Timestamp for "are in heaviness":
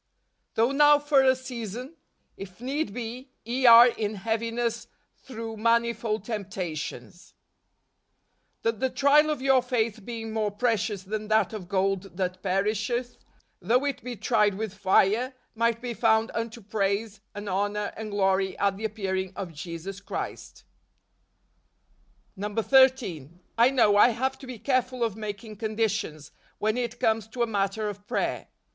3.67-4.87